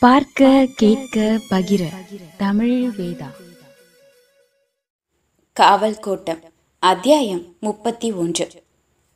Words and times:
பார்க்க 0.00 0.66
கேட்க 0.76 1.40
பகிர. 1.50 1.84
தமிழ் 2.36 2.90
வேதா. 2.98 3.30
காவல் 5.52 5.98
கோட்டம் 6.00 6.38
அத்தியாயம் 6.78 7.42
முப்பத்தி 7.60 8.12
ஒன்று. 8.12 8.48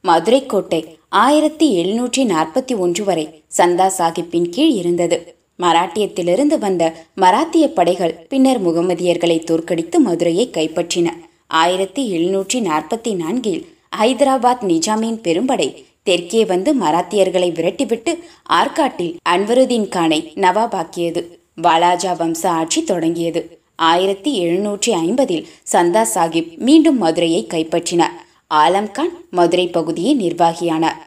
மதுரை 0.02 0.46
கோட்டை 0.46 0.98
ஆயிரத்தி 1.08 1.84
எழுநூற்றி 1.84 2.16
நாற்பத்தி 2.16 2.78
ஒன்று 2.78 3.04
வரை 3.04 3.44
சந்தா 3.56 3.90
சாஹிப்பின் 3.98 4.48
கீழ் 4.48 4.70
இருந்தது. 4.70 5.36
மராட்டியத்திலிருந்து 5.58 6.58
வந்த 6.58 7.06
மராத்திய 7.14 7.68
படைகள் 7.68 8.26
பின்னர் 8.28 8.66
முகமதியர்களை 8.66 9.44
தோற்கடித்து 9.44 10.00
மதுரையை 10.00 10.50
கைப்பற்றின. 10.52 11.10
ஆயிரத்தி 11.46 12.18
எழுநூற்றி 12.18 12.54
நாற்பத்தி 12.54 13.16
நான்கில் 13.16 13.78
ஹைதராபாத் 13.96 14.62
நிஜாமின் 14.62 15.20
பெரும்படை 15.22 15.84
தெற்கே 16.10 16.44
வந்து 16.44 16.70
மராத்தியர்களை 16.80 17.48
விரட்டிவிட்டு 17.58 18.12
ஆற்காட்டில் 18.58 19.14
அன்வருதீன் 19.28 19.88
கானை 19.96 20.20
நவாபாக்கியது. 20.44 21.22
வாலாஜா 21.62 22.12
வம்ச 22.20 22.46
ஆட்சி 22.58 22.80
தொடங்கியது. 22.84 23.40
ஆயிரத்தி 23.88 24.30
எழுநூற்றி 24.44 24.90
ஐம்பதில் 25.04 25.46
சந்தா 25.72 26.02
சாஹிப் 26.14 26.50
மீண்டும் 26.66 26.98
மதுரையை 26.98 27.46
கைப்பற்றினார். 27.46 28.16
ஆலம்கான் 28.54 29.14
மதுரை 29.30 29.66
பகுதியை 29.68 30.12
நிர்வாகியானார். 30.20 31.00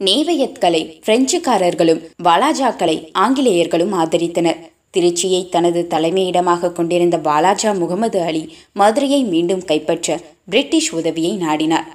நேவையத்களை 0.00 0.82
பிரெஞ்சுக்காரர்களும் 1.06 2.00
வாலாஜாக்களை 2.28 2.96
ஆங்கிலேயர்களும் 3.18 3.94
ஆதரித்தனர். 4.02 4.60
திருச்சியை 4.96 5.42
தனது 5.48 5.82
தலைமையிடமாக 5.90 6.72
கொண்டிருந்த 6.72 7.18
வாலாஜா 7.28 7.72
முகமது 7.78 8.20
அலி 8.22 8.44
மதுரையை 8.72 9.22
மீண்டும் 9.32 9.64
கைப்பற்ற 9.64 10.20
பிரிட்டிஷ் 10.50 10.92
உதவியை 11.00 11.34
நாடினார். 11.46 11.90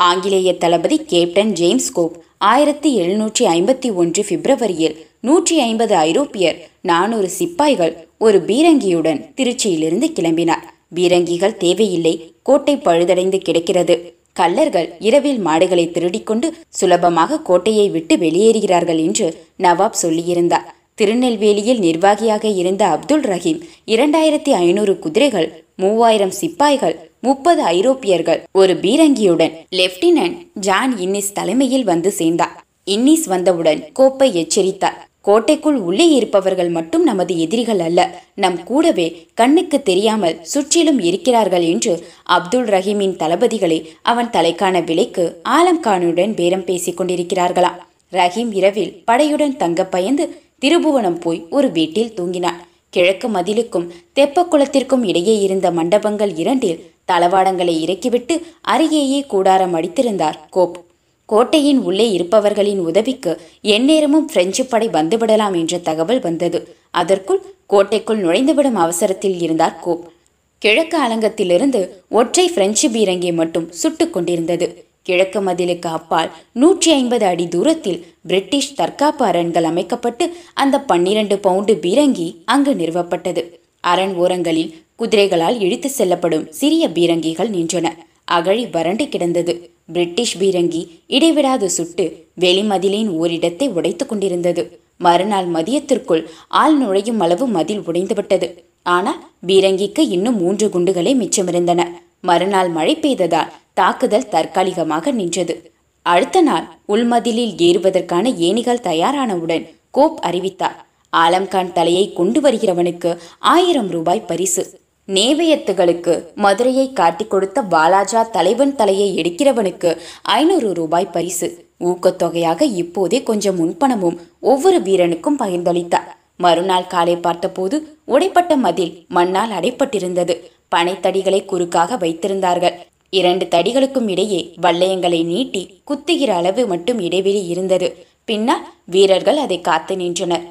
ஆங்கிலேய 0.00 0.54
தளபதி 0.54 0.96
கேப்டன் 0.98 1.52
ஜேம்ஸ் 1.52 1.92
கோப் 1.92 2.16
ஆயிரத்தி 2.38 2.90
எழுநூற்றி 3.00 3.44
ஐம்பத்தி 3.54 3.94
ஒன்று 3.94 4.22
பிப்ரவரியில் 4.28 4.96
நூற்றி 5.20 5.58
ஐம்பது 5.58 5.94
ஐரோப்பியர் 5.96 6.58
நானூறு 6.80 7.28
சிப்பாய்கள் 7.28 7.94
ஒரு 8.18 8.38
பீரங்கியுடன் 8.46 9.32
திருச்சியிலிருந்து 9.36 10.08
கிளம்பினார். 10.18 10.66
பீரங்கிகள் 10.94 11.56
தேவையில்லை 11.56 12.32
கோட்டை 12.42 12.76
பழுதடைந்து 12.76 13.38
கிடக்கிறது. 13.38 14.14
கல்லர்கள் 14.32 14.88
இரவில் 14.98 15.38
மாடுகளை 15.38 15.88
திருடிக்கொண்டு 15.88 16.54
சுலபமாக 16.68 17.40
கோட்டையை 17.40 17.88
விட்டு 17.90 18.16
வெளியேறுகிறார்கள் 18.16 18.98
என்று 18.98 19.28
நவாப் 19.58 20.00
சொல்லியிருந்தார். 20.02 20.66
திருநெல்வேலியில் 20.94 21.78
நிர்வாகியாக 21.78 22.48
இருந்த 22.48 22.86
அப்துல் 22.86 23.22
ரஹீம் 23.22 23.60
இரண்டாயிரத்தி 23.86 24.50
ஐநூறு 24.50 24.98
குதிரைகள் 24.98 25.64
மூவாயிரம் 25.76 26.30
சிப்பாய்கள் 26.30 27.10
முப்பது 27.20 27.62
ஐரோப்பியர்கள். 27.62 28.44
ஒரு 28.52 28.74
பீரங்கியுடன் 28.74 29.54
லெப்டினன்ட் 29.70 30.38
ஜான் 30.52 30.96
இன்னிஸ் 30.96 31.32
தலைமையில் 31.32 31.84
வந்து 31.84 32.10
சேர்ந்தார். 32.10 32.64
இன்னிஸ் 32.90 33.26
வந்தவுடன் 33.26 33.84
கோப்பை 33.92 34.34
எச்சரித்தார். 34.34 35.08
கோட்டைக்குள் 35.20 35.76
உள்ளே 35.76 36.10
இருப்பவர்கள் 36.10 36.68
மட்டும் 36.68 37.02
நமது 37.02 37.38
எதிரிகள் 37.38 37.78
அல்ல. 37.78 38.00
நம் 38.34 38.62
கூடவே 38.62 39.26
கண்ணுக்கு 39.34 39.82
தெரியாமல் 39.82 40.38
சுற்றிலும் 40.42 41.00
இருக்கிறார்கள் 41.00 41.62
என்று 41.62 42.06
அப்துல் 42.22 42.64
ரஹீமின் 42.64 43.16
தளபதிகளை 43.16 43.88
அவன் 44.02 44.30
தலைக்கான 44.30 44.84
விலைக்கு 44.84 45.42
ஆலம்கானுடன் 45.48 46.34
பேரம் 46.34 46.64
பேசிக் 46.64 47.00
கொண்டிருக்கிறார்களாம். 47.00 47.80
ரஹீம் 48.12 48.52
இரவில் 48.52 49.02
படையுடன் 49.10 49.56
தங்க 49.56 49.84
பயந்து 49.84 50.42
திருபுவனம் 50.64 51.20
போய் 51.20 51.46
ஒரு 51.50 51.70
வீட்டில் 51.70 52.14
தூங்கினான் 52.16 52.60
கிழக்கு 52.90 53.28
மதிலுக்கும் 53.28 53.88
தெப்பக்குளத்திற்கும் 54.14 55.04
இடையே 55.06 55.38
இருந்த 55.38 55.70
மண்டபங்கள் 55.70 56.34
இரண்டில் 56.36 56.94
தளவாடங்களை 57.12 57.80
இறக்கிவிட்டு 57.80 58.42
அருகேயே 58.68 59.26
கூடாரம் 59.26 59.74
அடித்திருந்தார் 59.74 60.34
கோப். 60.50 60.84
கோட்டையின் 61.26 61.78
உள்ளே 61.78 62.10
இருப்பவர்களின் 62.10 62.78
உதவிக்கு 62.78 63.40
எந்நேரமும் 63.60 64.26
பிரெஞ்சு 64.26 64.66
படை 64.66 64.88
வந்துவிடலாம் 64.88 65.56
என்ற 65.56 65.78
தகவல் 65.78 66.20
வந்தது. 66.20 66.76
அதற்குள் 66.90 67.40
கோட்டைக்குள் 67.66 68.22
நுழைந்துவிடும் 68.22 68.72
அவசரத்தில் 68.72 69.40
இருந்தார் 69.40 69.78
கோப். 69.80 70.12
கிழக்கு 70.58 71.02
அலங்கத்திலிருந்து 71.08 71.88
ஒற்றை 72.10 72.48
பிரெஞ்சு 72.48 72.88
பீரங்கி 72.88 73.32
மட்டும் 73.32 73.72
சுட்டுக் 73.72 74.12
கொண்டிருந்தது. 74.12 74.84
கிழக்கு 75.02 75.42
மதிலுக்கு 75.42 75.86
அப்பால் 75.86 76.30
நூற்றி 76.52 76.92
ஐம்பது 76.92 77.24
அடி 77.24 77.48
தூரத்தில் 77.48 78.06
பிரிட்டிஷ் 78.22 78.74
தற்காப்பு 78.74 79.24
அரண்கள் 79.24 79.64
அமைக்கப்பட்டு 79.64 80.36
அந்த 80.54 80.80
பன்னிரண்டு 80.80 81.38
பவுண்டு 81.38 81.78
பீரங்கி 81.82 82.36
அங்கு 82.44 82.74
நிறுவப்பட்டது. 82.74 83.44
அரண் 83.80 84.14
ஓரங்களில் 84.14 84.84
குதிரைகளால் 84.98 85.60
இழுத்து 85.60 85.90
செல்லப்படும் 85.90 86.52
சிறிய 86.52 86.88
பீரங்கிகள் 86.88 87.50
நின்றன. 87.50 87.86
அகழி 88.24 88.66
வறண்டு 88.66 89.08
கிடந்தது. 89.08 89.70
பிரிட்டிஷ் 89.92 90.38
பீரங்கி 90.38 90.88
இடைவிடாது 91.06 91.70
சுட்டு 91.70 92.26
வெளிமதிலின் 92.40 93.08
ஓரிடத்தை 93.08 93.68
உடைத்து 93.68 94.06
கொண்டிருந்தது. 94.06 94.80
மறுநாள் 94.96 95.48
மதியத்திற்குள் 95.48 96.24
ஆள் 96.48 96.76
நுழையும் 96.76 97.20
அளவு 97.20 97.46
மதில் 97.46 97.80
உடைந்துவிட்டது. 97.80 98.48
ஆனால் 98.82 99.24
பீரங்கிக்கு 99.46 99.98
இன்னும் 99.98 100.38
மூன்று 100.40 100.68
குண்டுகளே 100.68 101.12
மிச்சமிருந்தன. 101.14 101.84
மறுநாள் 102.20 102.68
மழை 102.68 102.96
பெய்ததால் 102.96 103.52
தாக்குதல் 103.74 104.28
தற்காலிகமாக 104.28 105.10
நின்றது. 105.10 105.72
அடுத்த 106.02 106.40
நாள் 106.40 106.66
உள்மதிலில் 106.88 107.54
ஏறுவதற்கான 107.58 108.34
ஏணிகள் 108.36 108.84
தயாரானவுடன் 108.84 109.64
கோப் 109.90 110.18
அறிவித்தார். 110.20 110.86
ஆலம்கான் 111.16 111.72
தலையை 111.72 112.12
கொண்டு 112.12 112.40
வருகிறவனுக்கு 112.40 113.16
ஆயிரம் 113.38 113.88
ரூபாய் 113.88 114.26
பரிசு. 114.26 114.84
நேவையத்துகளுக்கு 115.14 116.12
மதுரையை 116.34 116.92
காட்டிக் 116.92 117.30
கொடுத்த 117.30 117.62
வாலாஜா 117.70 118.30
தலைவன் 118.30 118.74
தலையை 118.74 119.08
எடுக்கிறவனுக்கு 119.16 119.90
ஐநூறு 120.22 120.74
ரூபாய் 120.74 121.12
பரிசு. 121.12 121.48
ஊக்கத்தொகையாக 121.80 122.60
இப்போதே 122.80 123.22
கொஞ்சம் 123.22 123.58
முன்பணமும் 123.58 124.16
ஒவ்வொரு 124.40 124.78
வீரனுக்கும் 124.80 125.38
பகிர்ந்தளித்தார் 125.38 126.08
மறுநாள் 126.36 126.86
காலை 126.86 127.16
பார்த்தபோது 127.16 127.76
உடைப்பட்ட 128.08 128.56
மதில் 128.56 128.92
மண்ணால் 129.08 129.50
அடைப்பட்டிருந்தது. 129.50 130.34
பனைத்தடிகளை 130.74 131.44
குறுக்காக 131.44 131.96
வைத்திருந்தார்கள். 131.96 132.76
இரண்டு 133.10 133.44
தடிகளுக்கும் 133.44 134.08
இடையே 134.08 134.40
வல்லையங்களை 134.62 135.24
நீட்டி 135.24 135.62
குத்துகிற 135.90 136.30
அளவு 136.40 136.66
மட்டும் 136.66 136.98
இடைவெளி 137.00 137.44
இருந்தது. 137.46 138.06
பின்னால் 138.24 138.66
வீரர்கள் 138.84 139.36
அதை 139.36 139.60
காத்து 139.60 139.96
நின்றனர். 139.96 140.44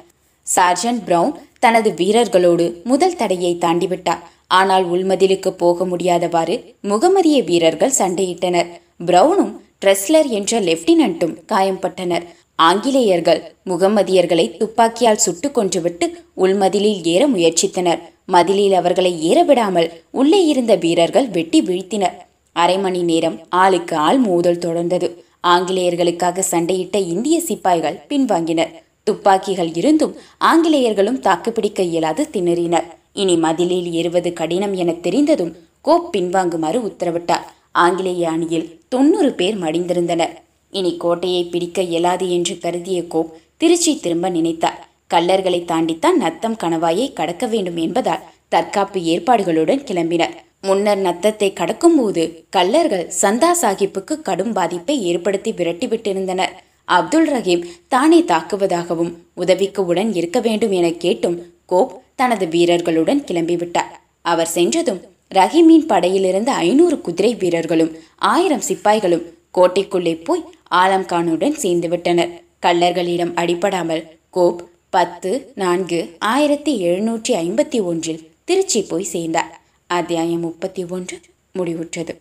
சார்ஜன் 0.46 1.02
பிரவுன் 1.04 1.34
தனது 1.58 1.90
வீரர்களோடு 1.96 2.66
முதல் 2.84 3.16
தடையை 3.16 3.52
தாண்டிவிட்டார். 3.60 4.24
ஆனால் 4.50 4.84
உள்மதிலுக்கு 4.84 5.50
போக 5.62 5.84
முடியாதவாறு 5.84 6.56
முகமதிய 6.82 7.38
வீரர்கள் 7.44 7.98
சண்டையிட்டனர். 7.98 8.68
பிரவுனும் 9.06 9.52
ட்ரெஸ்லர் 9.84 10.28
என்ற 10.28 10.60
லெப்டினன்ட்டும் 10.60 11.34
காயம்பட்டனர். 11.52 12.26
ஆங்கிலேயர்கள் 12.58 13.40
முகமதியர்களை 13.70 14.56
துப்பாக்கியால் 14.56 15.24
சுட்டு 15.24 15.48
கொன்றுவிட்டு 15.48 16.06
உள்மதிலில் 16.36 17.00
ஏற 17.04 17.28
முயற்சித்தனர். 17.28 18.00
மதிலில் 18.24 18.72
அவர்களை 18.72 19.22
ஏற 19.22 19.38
விடாமல் 19.42 19.88
உள்ளே 20.10 20.40
இருந்த 20.44 20.74
வீரர்கள் 20.76 21.28
வெட்டி 21.28 21.60
வீழ்த்தினர். 21.62 22.16
அரை 22.52 22.78
மணி 22.78 23.02
நேரம் 23.02 23.36
ஆளுக்கு 23.48 23.96
ஆள் 23.96 24.18
மோதல் 24.18 24.62
தொடர்ந்தது. 24.66 25.08
ஆங்கிலேயர்களுக்காக 25.48 26.44
சண்டையிட்ட 26.50 26.98
இந்திய 26.98 27.40
சிப்பாய்கள் 27.40 28.00
பின்வாங்கினர். 28.08 28.72
துப்பாக்கிகள் 29.04 29.70
இருந்தும் 29.74 30.14
ஆங்கிலேயர்களும் 30.38 31.20
தாக்குப்பிடிக்க 31.20 31.82
இயலாது 31.82 32.28
திணறினர். 32.32 32.86
இனி 33.22 33.34
மதிலில் 33.36 33.88
ஏறுவது 33.98 34.30
கடினம் 34.32 34.74
என 34.74 34.90
தெரிந்ததும் 35.06 35.52
கோப் 35.80 36.08
பின்வாங்குமாறு 36.12 36.78
உத்தரவிட்டார். 36.88 37.44
ஆங்கிலேய 37.84 38.24
அணியில் 38.30 38.66
தொண்ணூறு 38.88 39.30
பேர் 39.32 39.56
மடிந்திருந்தனர். 39.62 40.34
இனி 40.72 40.92
கோட்டையை 40.96 41.42
பிடிக்க 41.44 41.82
இயலாது 41.82 42.26
என்று 42.30 42.54
கருதிய 42.58 43.00
கோப் 43.06 43.32
திருச்சி 43.56 43.92
திரும்ப 43.98 44.28
நினைத்தார். 44.30 44.80
கல்லர்களை 45.14 45.60
தாண்டித்தான் 45.64 46.16
நத்தம் 46.16 46.56
கணவாயை 46.62 47.06
கடக்க 47.12 47.44
வேண்டும் 47.46 47.76
என்பதால் 47.76 48.24
தற்காப்பு 48.48 49.00
ஏற்பாடுகளுடன் 49.12 49.82
கிளம்பினர். 49.90 50.34
முன்னர் 50.60 50.98
நத்தத்தை 50.98 51.48
கடக்கும்போது 51.52 52.22
கல்லர்கள் 52.50 53.04
சந்தா 53.20 53.50
சாஹிப்புக்கு 53.62 54.14
கடும் 54.22 54.52
பாதிப்பை 54.52 54.94
ஏற்படுத்தி 55.02 55.50
விரட்டிவிட்டிருந்தனர். 55.52 56.54
அப்துல் 56.88 57.28
ரஹீம் 57.32 57.64
தானே 57.88 58.18
தாக்குவதாகவும் 58.22 59.12
உதவிக்கு 59.34 59.80
உடன் 59.86 60.10
இருக்க 60.14 60.40
வேண்டும் 60.40 60.74
என 60.78 60.88
கேட்டும் 61.04 61.36
கோப் 61.66 62.02
தனது 62.14 62.46
வீரர்களுடன் 62.46 63.24
கிளம்பிவிட்டார். 63.26 63.94
அவர் 64.22 64.46
சென்றதும் 64.46 65.00
ரஹீமின் 65.34 65.86
படையிலிருந்து 65.88 66.46
ஐநூறு 66.46 67.00
குதிரை 67.00 67.34
வீரர்களும் 67.34 67.96
ஆயிரம் 68.16 68.62
சிப்பாய்களும் 68.68 69.22
கோட்டைக்குள்ளே 69.54 70.24
போய் 70.24 70.44
ஆலம்கானுடன் 70.70 71.58
சேர்ந்துவிட்டனர் 71.62 72.32
கள்ளர்களிடம் 72.66 73.34
அடிபடாமல் 73.34 74.04
கோப் 74.30 74.68
பத்து 74.90 75.52
நான்கு 75.54 76.16
ஆயிரத்தி 76.18 76.82
எழுநூற்றி 76.82 77.28
ஐம்பத்தி 77.28 77.82
ஒன்றில் 77.82 78.30
திருச்சி 78.44 78.82
போய் 78.82 79.02
சேர்ந்தார். 79.02 79.60
அத்தியாயம் 79.86 80.40
முப்பத்தி 80.40 80.84
ஒன்று 80.88 81.20
முடிவுற்றது. 81.58 82.20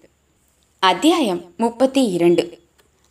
அத்தியாயம் 0.80 1.54
முப்பத்தி 1.58 2.04
இரண்டு. 2.04 2.65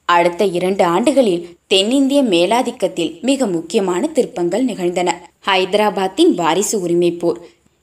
அடுத்த 0.04 0.44
இரண்டு 0.44 0.84
ஆண்டுகளில் 0.84 1.56
தென்னிந்திய 1.66 2.22
மேலாதிக்கத்தில் 2.22 3.20
மிக 3.20 3.46
முக்கியமான 3.46 4.06
திருப்பங்கள் 4.06 4.64
நிகழ்ந்தன. 4.64 5.28
ஹைதராபாத்தின் 5.46 6.34
வாரிசு 6.34 6.80
உரிமை 6.80 7.10
போர் 7.10 7.40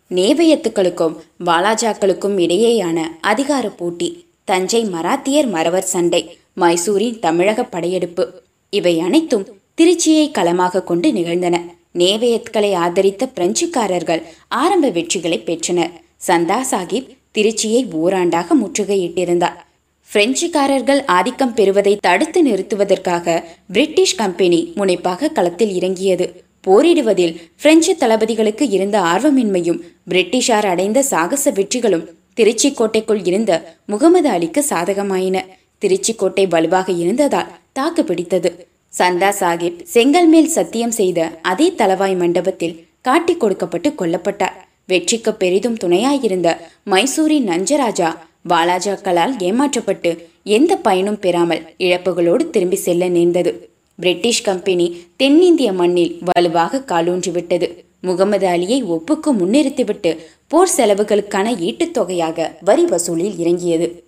நேவையத்துக்களுக்கும் 0.09 1.15
வாலாஜாக்களுக்கும் 1.45 2.37
இடையேயான 2.37 2.97
அதிகார 3.21 3.69
போட்டி 3.69 4.25
தஞ்சை 4.43 4.85
மராத்தியர் 4.85 5.49
மறவர் 5.49 5.83
சண்டை 5.83 6.37
மைசூரின் 6.53 7.19
தமிழக 7.19 7.63
படையெடுப்பு 7.63 8.43
இவை 8.69 8.99
அனைத்தும் 8.99 9.47
திருச்சியை 9.81 10.31
களமாக 10.31 10.83
கொண்டு 10.83 11.11
நிகழ்ந்தன. 11.11 11.59
நேவையத்களை 11.97 12.73
ஆதரித்த 12.73 13.29
பிரெஞ்சுக்காரர்கள் 13.35 14.23
ஆரம்ப 14.47 14.89
வெற்றிகளை 14.89 15.43
பெற்றனர். 15.43 15.91
சந்தா 16.27 16.59
சாஹிப் 16.71 17.09
திருச்சியை 17.37 17.81
ஓராண்டாக 17.91 18.47
முற்றுகையிட்டிருந்தார். 18.61 19.57
பிரெஞ்சுக்காரர்கள் 20.13 21.01
ஆதிக்கம் 21.07 21.53
பெறுவதை 21.53 21.91
தடுத்து 22.01 22.39
நிறுத்துவதற்காக 22.43 23.35
பிரிட்டிஷ் 23.73 24.15
கம்பெனி 24.15 24.59
முனைப்பாக 24.75 25.29
களத்தில் 25.29 25.73
இறங்கியது. 25.73 26.25
போரிடுவதில் 26.67 27.35
பிரெஞ்சு 27.61 27.93
தளபதிகளுக்கு 27.99 28.65
இருந்த 28.69 28.97
ஆர்வமின்மையும் 29.11 29.79
பிரிட்டிஷார் 30.09 30.67
அடைந்த 30.71 31.01
சாகச 31.01 31.51
வெற்றிகளும் 31.51 32.05
திருச்சி 32.33 32.69
கோட்டைக்குள் 32.71 33.21
இருந்த 33.23 33.51
முகமது 33.85 34.29
அலிக்கு 34.29 34.61
சாதகமாயின. 34.69 35.37
திருச்சி 35.77 36.13
கோட்டை 36.15 36.45
வலுவாக 36.47 36.91
இருந்ததால் 37.03 37.51
தாக்கு 37.73 38.03
பிடித்தது. 38.03 38.51
சந்தா 38.97 39.29
சாஹிப் 39.39 39.79
செங்கல் 39.93 40.27
மேல் 40.27 40.51
சத்தியம் 40.57 40.95
செய்த 40.99 41.19
அதே 41.41 41.69
தலவாய் 41.77 42.17
மண்டபத்தில் 42.17 42.75
காட்டிக் 43.01 43.39
கொடுக்கப்பட்டு 43.39 43.89
கொல்லப்பட்டார். 43.97 44.57
வெற்றிக்கு 44.87 45.33
பெரிதும் 45.33 45.79
துணையாயிருந்த 45.83 46.49
மைசூரின் 46.83 47.47
நஞ்சராஜா 47.49 48.09
வாலாஜாக்களால் 48.49 49.35
ஏமாற்றப்பட்டு 49.39 50.29
எந்த 50.43 50.75
பயனும் 50.75 51.19
பெறாமல் 51.19 51.61
இழப்புகளோடு 51.77 52.49
திரும்பி 52.49 52.75
செல்ல 52.75 53.07
நேர்ந்தது. 53.07 53.69
பிரிட்டிஷ் 53.95 54.41
கம்பெனி 54.41 55.03
தென்னிந்திய 55.15 55.73
மண்ணில் 55.73 56.19
வலுவாக 56.25 56.83
காலூன்றிவிட்டது. 56.87 57.83
முகமது 58.01 58.47
அலியை 58.47 58.83
ஒப்புக்கு 58.83 59.31
முன்னிறுத்திவிட்டு 59.31 60.17
போர் 60.47 60.69
செலவுகளுக்கான 60.77 61.59
ஈட்டுத் 61.59 61.93
தொகையாக 61.93 62.57
வரி 62.61 62.85
வசூலில் 62.85 63.37
இறங்கியது. 63.37 64.03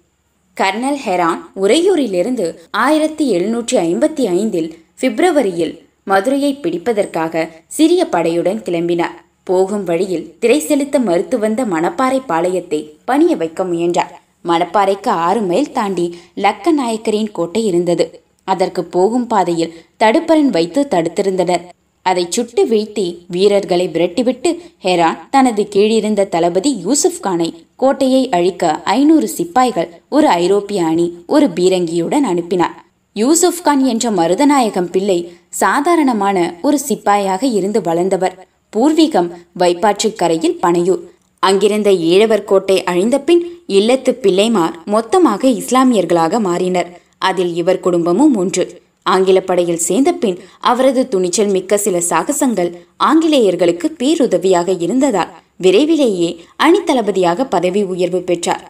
கர்னல் 0.61 0.97
ஹெரான் 1.05 1.39
உறையூரிலிருந்து 1.55 2.55
ஆயிரத்தி 2.71 3.37
எழுநூற்றி 3.37 3.71
ஐம்பத்தி 3.71 4.25
ஐந்தில் 4.27 4.77
பிப்ரவரியில் 5.01 5.79
மதுரையை 6.03 6.57
பிடிப்பதற்காக 6.61 7.49
சிறிய 7.67 8.07
படையுடன் 8.11 8.61
கிளம்பினார். 8.61 9.21
போகும் 9.43 9.83
வழியில் 9.83 10.35
திரை 10.39 10.59
செலுத்த 10.59 10.99
மறுத்து 10.99 11.39
வந்த 11.39 11.65
மணப்பாறை 11.65 12.21
பாளையத்தை 12.29 12.89
பணிய 13.05 13.35
வைக்க 13.35 13.63
முயன்றார். 13.63 14.22
மணப்பாறைக்கு 14.43 15.07
ஆறு 15.07 15.41
மைல் 15.41 15.71
தாண்டி 15.71 16.15
லக்க 16.35 16.71
நாயக்கரின் 16.71 17.31
கோட்டை 17.31 17.65
இருந்தது. 17.65 18.05
அதற்கு 18.43 18.83
போகும் 18.83 19.27
பாதையில் 19.27 19.75
தடுப்பரன் 19.99 20.49
வைத்து 20.49 20.87
தடுத்திருந்தனர். 20.91 21.63
அதை 22.05 22.25
சுட்டு 22.29 22.65
வீழ்த்தி 22.65 23.17
வீரர்களை 23.27 23.89
விரட்டிவிட்டு 23.93 24.49
ஹெரான் 24.83 25.17
தனது 25.29 25.67
கீழிருந்த 25.75 26.29
தளபதி 26.29 26.71
யூசுப் 26.77 27.19
கானை 27.23 27.53
கோட்டையை 27.75 28.29
அழிக்க 28.29 28.81
ஐநூறு 28.83 29.27
சிப்பாய்கள் 29.27 30.01
ஒரு 30.09 30.27
ஐரோப்பிய 30.27 30.85
அணி 30.85 31.23
ஒரு 31.27 31.47
பீரங்கியுடன் 31.47 32.23
அனுப்பினார். 32.23 32.85
யூசுப் 33.13 33.63
கான் 33.63 33.83
என்ற 33.85 34.11
மருதநாயகம் 34.11 34.91
பிள்ளை 34.91 35.31
சாதாரணமான 35.49 36.53
ஒரு 36.61 36.79
சிப்பாயாக 36.87 37.43
இருந்து 37.53 37.81
வளர்ந்தவர். 37.81 38.47
பூர்வீகம் 38.75 39.29
வைப்பாற்று 39.59 40.15
கரையில் 40.15 40.59
பனையூர். 40.61 41.03
அங்கிருந்த 41.47 41.89
ஈழவர் 42.11 42.43
கோட்டை 42.43 42.77
அழிந்த 42.83 43.17
பின் 43.19 43.41
இல்லத்து 43.67 44.11
பிள்ளைமார் 44.23 44.75
மொத்தமாக 44.85 45.41
இஸ்லாமியர்களாக 45.59 46.39
மாறினர். 46.47 46.89
அதில் 47.29 47.53
இவர் 47.61 47.83
குடும்பமும் 47.85 48.35
ஒன்று. 48.35 48.65
ஆங்கில 49.11 49.39
படையில் 49.41 49.85
சேர்ந்த 49.87 50.11
பின் 50.21 50.37
அவரது 50.71 51.01
துணிச்சல் 51.07 51.51
மிக்க 51.55 51.77
சில 51.77 51.97
சாகசங்கள் 52.09 52.69
ஆங்கிலேயர்களுக்கு 53.09 53.87
பேருதவியாக 53.99 54.69
இருந்ததால் 54.81 55.33
விரைவிலேயே 55.57 56.29
அணித்தளபதியாக 56.63 57.45
பதவி 57.49 57.81
உயர்வு 57.93 58.21
பெற்றார். 58.29 58.63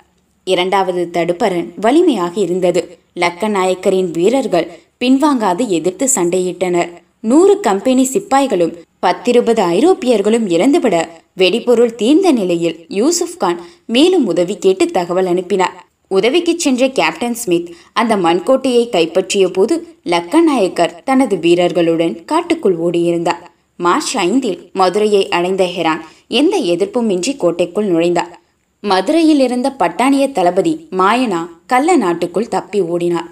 இரண்டாவது 0.48 1.04
தடுப்பரன் 1.14 1.68
வலிமையாக 1.82 2.34
இருந்தது. 2.46 2.82
லக்க 3.20 3.48
நாயக்கரின் 3.48 4.10
வீரர்கள் 4.12 4.68
பின்வாங்காது 5.02 5.64
எதிர்த்து 5.78 6.08
சண்டையிட்டனர். 6.16 6.90
நூறு 7.32 7.56
கம்பெனி 7.60 8.04
சிப்பாய்களும் 8.14 8.74
பத்திருபது 9.06 9.62
ஐரோப்பியர்களும் 9.76 10.48
இறந்துவிட 10.56 10.96
வெடிபொருள் 11.38 11.96
தீர்ந்த 11.96 12.32
நிலையில் 12.32 12.86
யூசுப் 12.88 13.38
கான் 13.38 13.62
மேலும் 13.86 14.26
உதவி 14.26 14.58
கேட்டு 14.58 14.86
தகவல் 14.88 15.26
அனுப்பினார். 15.26 15.86
உதவிக்கு 16.08 16.60
சென்ற 16.60 16.90
கேப்டன் 16.90 17.34
ஸ்மித் 17.34 17.70
அந்த 17.94 18.16
மண்கோட்டையை 18.18 18.90
கைப்பற்றிய 18.90 19.48
போது 19.48 19.88
லக்கநாயக்கர் 20.04 21.04
தனது 21.04 21.38
வீரர்களுடன் 21.38 22.26
காட்டுக்குள் 22.26 22.78
ஓடியிருந்தார். 22.78 23.42
மார்ச் 23.78 24.18
ஐந்தில் 24.18 24.70
மதுரையை 24.74 25.30
அடைந்த 25.30 25.64
ஹெரான் 25.64 26.02
எந்த 26.28 26.58
எதிர்ப்புமின்றி 26.58 27.38
கோட்டைக்குள் 27.38 27.92
நுழைந்தார். 27.92 28.34
மதுரையில் 28.82 29.40
இருந்த 29.40 29.76
பட்டாணிய 29.80 30.32
தளபதி 30.32 30.88
மாயனா 30.92 31.50
கள்ள 31.66 31.96
நாட்டுக்குள் 31.96 32.48
தப்பி 32.48 32.82
ஓடினார். 32.82 33.30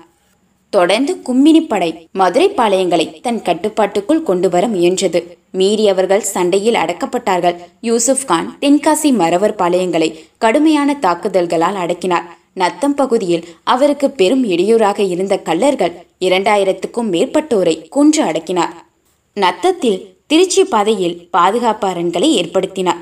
தொடர்ந்து 0.69 1.17
கும்மினி 1.25 1.67
படை 1.67 2.07
மதுரை 2.11 2.49
பாளையங்களை 2.49 3.21
தன் 3.21 3.41
கட்டுப்பாட்டுக்குள் 3.41 4.23
கொண்டு 4.23 4.49
வர 4.49 4.67
முயன்றது. 4.67 5.23
மீறியவர்கள் 5.51 6.27
சண்டையில் 6.33 6.73
அடக்கப்பட்டார்கள். 6.73 7.57
யூசுப் 7.81 8.27
கான் 8.27 8.57
தென்காசி 8.61 9.13
மறவர் 9.13 9.55
பாளையங்களை 9.55 10.19
கடுமையான 10.37 10.97
தாக்குதல்களால் 11.01 11.75
அடக்கினார். 11.75 12.27
நத்தம் 12.53 12.95
பகுதியில் 12.95 13.47
அவருக்கு 13.63 14.11
பெரும் 14.11 14.43
இடையூறாக 14.43 15.03
இருந்த 15.03 15.41
கள்ளர்கள் 15.45 15.93
இரண்டாயிரத்துக்கும் 16.19 17.11
மேற்பட்டோரை 17.11 17.89
கொன்று 17.89 18.23
அடக்கினார். 18.23 18.73
நத்தத்தில் 19.33 20.15
திருச்சி 20.27 20.63
பாதையில் 20.63 21.27
பாதுகாப்பு 21.31 21.87
அரண்களை 21.87 22.29
ஏற்படுத்தினார். 22.41 23.01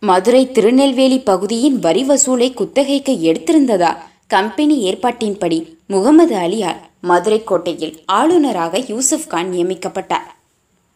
மதுரை 0.00 0.50
திருநெல்வேலி 0.50 1.18
பகுதியின் 1.18 1.78
வரி 1.78 2.04
வசூலை 2.04 2.54
குத்தகைக்கு 2.54 3.18
எடுத்திருந்ததா? 3.22 3.96
கம்பெனி 4.26 4.92
ஏற்பாட்டின்படி 4.92 5.58
முகமது 5.86 6.36
அலியார் 6.36 6.80
மதுரை 7.00 7.44
கோட்டையில் 7.44 8.02
ஆளுநராக 8.06 8.78
யூசுப் 8.78 9.28
கான் 9.28 9.52
நியமிக்கப்பட்டார். 9.52 10.28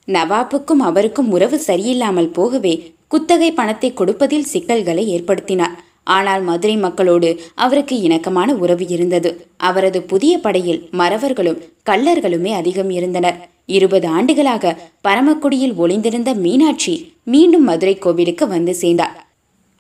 நவாபுக்கும் 0.08 0.82
அவருக்கும் 0.88 1.30
உறவு 1.30 1.60
சரியில்லாமல் 1.66 2.32
போகவே 2.32 2.94
குத்தகை 3.08 3.52
பணத்தை 3.52 3.94
கொடுப்பதில் 3.94 4.42
சிக்கல்களை 4.42 5.04
ஏற்படுத்தினார். 5.16 5.74
ஆனால் 6.04 6.42
மதுரை 6.42 6.76
மக்களோடு 6.76 7.40
அவருக்கு 7.54 8.00
இணக்கமான 8.00 8.54
உறவு 8.54 8.88
இருந்தது. 8.88 9.48
அவரது 9.56 10.02
புதிய 10.02 10.38
படையில் 10.38 10.88
மறவர்களும் 10.90 11.62
கள்ளர்களுமே 11.90 12.52
அதிகம் 12.52 12.90
இருந்தனர். 12.90 13.48
இருபது 13.66 14.08
ஆண்டுகளாக 14.08 14.76
பரமக்குடியில் 15.00 15.74
ஒளிந்திருந்த 15.74 16.34
மீனாட்சி 16.34 17.12
மீண்டும் 17.22 17.64
மதுரை 17.64 17.98
கோவிலுக்கு 17.98 18.48
வந்து 18.48 18.74
சேர்ந்தார். 18.74 19.26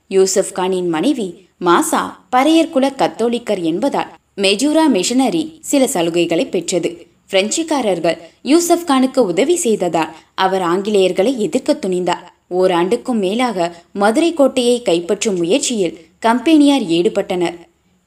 யூசப் 0.08 0.52
கானின் 0.52 0.88
மனைவி 0.88 1.48
மாசா 1.64 2.16
பரையர்குல 2.36 2.90
கத்தோலிக்கர் 2.96 3.62
என்பதால் 3.62 4.12
மெஜூரா 4.36 4.86
மிஷனரி 4.86 5.58
சில 5.60 5.84
சலுகைகளை 5.94 6.50
பெற்றது. 6.50 7.05
பிரெஞ்சுக்காரர்கள் 7.30 8.18
யூசப் 8.42 8.86
கானுக்கு 8.86 9.18
உதவி 9.18 9.56
செய்ததால் 9.56 10.14
அவர் 10.34 10.62
ஆங்கிலேயர்களை 10.62 11.36
எதிர்க்க 11.36 11.78
துணிந்தார். 11.86 12.24
ஓராண்டுக்கும் 12.50 13.20
மேலாக 13.24 13.74
மதுரை 13.92 14.34
கோட்டையை 14.34 14.82
கைப்பற்றும் 14.84 15.36
முயற்சியில் 15.36 16.06
கம்பெனியார் 16.18 16.82
ஈடுபட்டனர். 16.82 17.56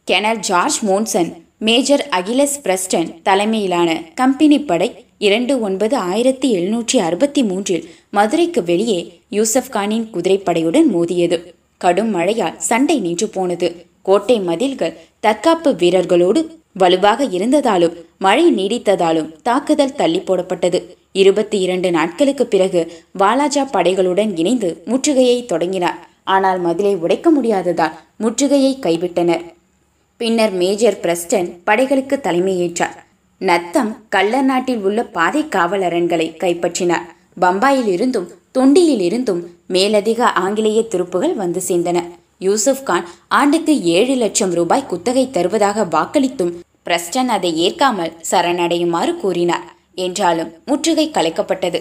Colonel 0.03 0.39
George 0.39 0.79
Monson 0.85 1.33
major 1.57 2.07
Achilles 2.11 2.59
Preston 2.63 3.21
தலைமையிலான 3.21 4.03
கம்பெனி 4.15 4.59
படை 4.59 5.05
இரண்டு 5.17 5.61
ஒன்பது 5.61 5.95
ஆயிரத்தி 5.95 6.55
எழுநூற்றி 6.55 6.97
அறுபத்தி 6.97 7.43
மூன்றில் 7.43 7.89
மதுரைக்கு 8.09 8.63
வெளியே 8.63 9.21
யூசப் 9.29 9.69
கானின் 9.69 10.07
குதிரைப்படையுடன் 10.13 10.87
மோதியது. 10.93 11.53
கடும் 11.77 12.09
மழையால் 12.09 12.59
சண்டை 12.59 12.99
நின்று 12.99 13.27
போனது. 13.27 13.85
கோட்டை 14.01 14.39
மதில்கள் 14.39 14.97
தற்காப்பு 15.19 15.71
வீரர்களோடு 15.73 16.58
வலுவாக 16.81 17.27
இருந்ததாலும் 17.37 17.95
மழை 18.25 18.45
நீடித்ததாலும் 18.57 19.29
தாக்குதல் 19.47 19.97
தள்ளி 19.99 20.19
போடப்பட்டது. 20.19 20.79
இருபத்தி 21.21 21.57
இரண்டு 21.65 21.89
நாட்களுக்கு 21.97 22.45
பிறகு 22.53 22.81
வாலாஜா 23.19 23.63
படைகளுடன் 23.73 24.31
இணைந்து 24.41 24.69
முற்றுகையை 24.91 25.37
தொடங்கினார். 25.51 25.99
ஆனால் 26.35 26.59
மதிலை 26.65 26.93
உடைக்க 27.03 27.27
முடியாததால் 27.37 27.95
முற்றுகையை 28.23 28.73
கைவிட்டனர். 28.85 29.43
பின்னர் 30.19 30.53
மேஜர் 30.61 30.99
பிரஸ்டன் 31.03 31.49
படைகளுக்கு 31.67 32.15
தலைமையேற்றார் 32.23 32.97
நத்தம் 33.41 33.91
கள்ளர் 34.15 34.47
நாட்டில் 34.51 34.83
உள்ள 34.87 34.99
பாதை 35.17 35.41
காவல் 35.55 35.85
அரண்களை 35.89 36.27
கைப்பற்றினார். 36.43 37.05
பம்பாயில் 37.43 37.89
இருந்தும் 37.95 38.27
தொண்டியில் 38.57 39.03
இருந்தும் 39.09 39.41
மேலதிக 39.75 40.21
ஆங்கிலேய 40.43 40.79
துருப்புகள் 40.93 41.35
வந்து 41.41 41.61
சேர்ந்தன. 41.67 41.99
யூசுப் 42.45 42.83
கான் 42.87 43.05
ஆண்டுக்கு 43.37 43.73
ஏழு 43.97 44.13
லட்சம் 44.23 44.53
ரூபாய் 44.57 44.89
குத்தகை 44.89 45.23
தருவதாக 45.37 45.87
வாக்களித்தும் 45.95 46.51
பிரஸ்டன் 46.85 47.29
அதை 47.35 47.51
ஏற்காமல் 47.65 48.15
சரணடையுமாறு 48.31 49.13
கூறினார். 49.17 49.65
என்றாலும் 50.05 50.51
முற்றுகை 50.65 51.05
கலைக்கப்பட்டது. 51.09 51.79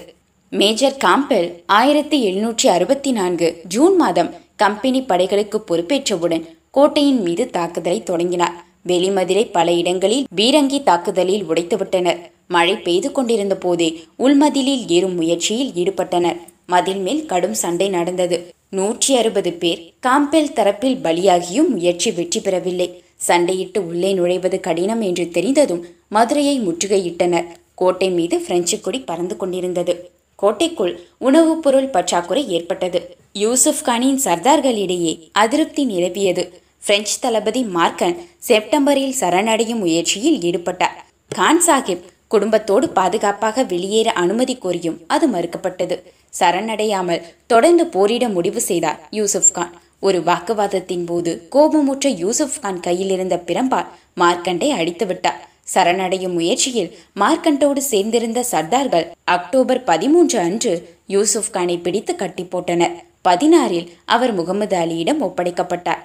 மேஜர் 0.52 0.96
காம்பெல் 0.96 1.48
ஆயிரத்தி 1.66 2.18
எழுநூற்றி 2.28 2.66
அறுபத்தி 2.66 3.10
நான்கு 3.12 3.48
ஜூன் 3.68 3.96
மாதம் 3.96 4.30
கம்பெனி 4.56 5.00
படைகளுக்கு 5.00 5.58
பொறுப்பேற்றவுடன் 5.68 6.44
கோட்டையின் 6.70 7.20
மீது 7.22 7.44
தாக்குதலை 7.50 8.02
தொடங்கினார். 8.02 8.56
வெளிமதிலை 8.86 9.44
பல 9.52 9.72
இடங்களில் 9.72 10.28
பீரங்கி 10.36 10.78
தாக்குதலில் 10.82 11.44
உடைத்துவிட்டனர். 11.44 12.20
மழை 12.46 12.74
பெய்து 12.76 13.08
கொண்டிருந்த 13.12 13.54
போதே 13.54 13.88
உள்மதிலில் 14.18 14.84
ஏறும் 14.88 15.14
முயற்சியில் 15.14 15.72
ஈடுபட்டனர். 15.74 16.38
மதில் 16.66 17.02
மேல் 17.06 17.26
கடும் 17.26 17.54
சண்டை 17.54 17.88
நடந்தது. 17.88 18.38
நூற்றி 18.70 19.12
அறுபது 19.16 19.52
பேர் 19.52 19.82
காம்பெல் 20.00 20.54
தரப்பில் 20.54 20.98
பலியாகியும் 21.04 21.68
முயற்சி 21.68 22.10
வெற்றி 22.10 22.40
பெறவில்லை. 22.40 22.88
சண்டையிட்டு 23.26 23.78
உள்ளே 23.78 24.14
நுழைவது 24.14 24.60
கடினம் 24.60 25.00
என்று 25.00 25.28
தெரிந்ததும் 25.28 25.86
மதுரையை 26.08 26.60
முற்றுகையிட்டனர். 26.60 27.46
கோட்டை 27.74 28.10
மீது 28.10 28.38
பிரெஞ்சு 28.38 28.80
கொடி 28.80 29.00
பறந்து 29.00 29.36
கொண்டிருந்தது. 29.36 30.10
கோட்டைக்குள் 30.34 31.00
உணவுப் 31.18 31.62
பொருள் 31.62 31.86
பற்றாக்குறை 31.86 32.48
ஏற்பட்டது. 32.48 33.16
யூசுப் 33.32 33.84
கானின் 33.84 34.20
சர்தார்களிடையே 34.24 35.28
அதிருப்தி 35.32 35.86
நிலவியது. 35.86 36.52
பிரெஞ்சு 36.86 37.16
தளபதி 37.20 37.62
மார்க்கன் 37.62 38.16
செப்டம்பரில் 38.38 39.14
சரணடையும் 39.20 39.78
முயற்சியில் 39.78 40.40
ஈடுபட்டார். 40.40 40.96
கான் 41.28 41.62
சாஹிப் 41.66 42.04
குடும்பத்தோடு 42.28 42.88
பாதுகாப்பாக 42.88 43.62
வெளியேற 43.62 44.12
அனுமதி 44.12 44.58
கோரியும் 44.62 44.98
அது 45.06 45.28
மறுக்கப்பட்டது. 45.28 46.02
சரணடையாமல் 46.40 47.22
தொடர்ந்து 47.46 47.86
போரிட 47.86 48.28
முடிவு 48.28 48.60
செய்தார் 48.60 49.08
யூசுப் 49.10 49.52
கான். 49.52 49.80
ஒரு 50.00 50.18
வாக்குவாதத்தின் 50.20 51.06
போது 51.06 51.48
கோபமுற்ற 51.52 52.08
யூசுப் 52.16 52.58
கான் 52.60 52.80
கையில் 52.80 53.10
இருந்த 53.10 53.36
பிரம்பால் 53.46 53.88
மார்க்கண்டை 54.14 54.70
அடித்து 54.70 55.06
விட்டார். 55.06 55.40
சரணடையும் 55.74 56.32
முயற்சியில் 56.32 56.98
மார்க்கண்டோடு 57.20 57.80
சேர்ந்திருந்த 57.90 58.44
சர்தார்கள் 58.50 59.06
அக்டோபர் 59.24 59.84
பதிமூன்று 59.84 60.38
அன்று 60.38 60.72
யூசுப் 61.06 61.50
கானை 61.52 61.76
பிடித்து 61.82 62.14
கட்டி 62.14 62.42
போட்டனர். 62.42 62.94
பதினாறில் 63.28 63.88
அவர் 64.04 64.32
முகமது 64.34 64.76
அலியிடம் 64.76 65.22
ஒப்படைக்கப்பட்டார். 65.26 66.02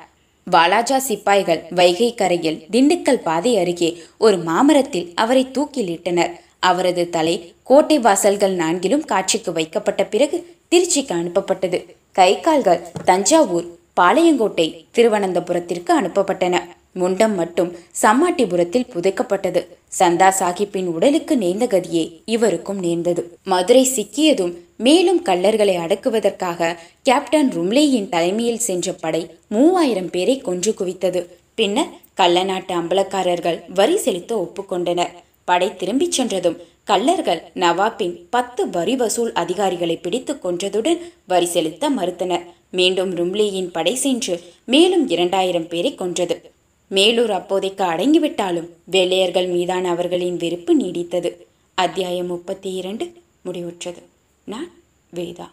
வாலாஜா 0.52 0.98
சிப்பாய்கள் 0.98 1.62
வைகை 1.70 2.10
கரையில் 2.16 2.66
திண்டுக்கல் 2.72 3.22
பாதை 3.28 3.58
அருகே 3.58 3.90
ஒரு 4.18 4.38
மாமரத்தில் 4.38 5.12
அவரை 5.16 5.48
தூக்கிலிட்டனர். 5.54 6.34
அவரது 6.60 7.10
தலை 7.10 7.54
கோட்டை 7.64 8.00
வாசல்கள் 8.00 8.56
நான்கிலும் 8.56 9.06
காட்சிக்கு 9.06 9.52
வைக்கப்பட்ட 9.52 10.06
பிறகு 10.06 10.38
திருச்சிக்கு 10.72 11.14
அனுப்பப்பட்டது. 11.22 11.80
கை 12.12 12.40
கால்கள் 12.40 12.84
தஞ்சாவூர் 13.06 13.68
பாளையங்கோட்டை 14.02 14.68
திருவனந்தபுரத்திற்கு 14.96 15.92
அனுப்பப்பட்டன. 16.02 16.60
முண்டம் 16.94 17.36
மட்டும் 17.36 17.70
சம்மாட்டிபுரத்தில் 18.02 18.90
புதைக்கப்பட்டது. 18.94 19.62
சந்தா 20.00 20.28
சாஹிப்பின் 20.40 20.86
உடலுக்கு 20.86 21.38
நேர்ந்த 21.38 21.66
கதியே 21.66 22.04
இவருக்கும் 22.26 22.80
நேர்ந்தது. 22.80 23.38
மதுரை 23.44 23.84
சிக்கியதும் 23.96 24.54
மேலும் 24.78 25.22
கள்ளர்களை 25.26 25.76
அடக்குவதற்காக 25.78 26.78
கேப்டன் 27.02 27.50
ரும்லேயின் 27.50 28.10
தலைமையில் 28.10 28.66
சென்ற 28.68 28.94
படை 28.94 29.22
மூவாயிரம் 29.48 30.10
பேரை 30.10 30.38
கொன்று 30.38 30.74
குவித்தது. 30.80 31.22
பின்னர் 31.56 31.92
கள்ளநாட்டு 32.14 32.76
அம்பலக்காரர்கள் 32.76 33.60
வரி 33.74 33.98
செலுத்த 33.98 34.32
ஒப்புக்கொண்டனர். 34.44 35.14
படை 35.46 35.76
திரும்பிச் 35.76 36.12
சென்றதும் 36.12 36.58
கள்ளர்கள் 36.88 37.42
நவாப்பின் 37.56 38.16
பத்து 38.30 38.70
வரி 38.70 38.96
வசூல் 38.96 39.32
அதிகாரிகளை 39.34 39.98
பிடித்து 39.98 40.34
கொன்றதுடன் 40.44 41.00
வரி 41.28 41.46
செலுத்த 41.46 41.90
மறுத்தனர். 41.90 42.46
மீண்டும் 42.76 43.16
ரும்லியின் 43.16 43.72
படை 43.72 43.96
சென்று 43.96 44.42
மேலும் 44.64 45.10
இரண்டாயிரம் 45.10 45.68
பேரை 45.68 45.96
கொன்றது. 45.96 46.52
மேலூர் 46.92 47.32
அப்போதைக்கு 47.32 47.84
அடங்கிவிட்டாலும் 47.84 48.70
வெள்ளையர்கள் 48.84 49.48
மீதான 49.48 49.90
அவர்களின் 49.90 50.38
வெறுப்பு 50.38 50.80
நீடித்தது. 50.80 51.32
அத்தியாயம் 51.74 52.26
முப்பத்தி 52.26 52.74
இரண்டு 52.74 53.14
முடிவுற்றது. 53.46 54.02
நான் 54.44 54.72
வேதா. 55.16 55.50